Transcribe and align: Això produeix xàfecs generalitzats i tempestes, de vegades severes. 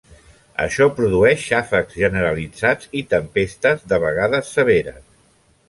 Això 0.63 0.87
produeix 0.99 1.43
xàfecs 1.49 1.99
generalitzats 2.05 2.89
i 3.03 3.05
tempestes, 3.13 3.87
de 3.93 4.03
vegades 4.09 4.51
severes. 4.59 5.01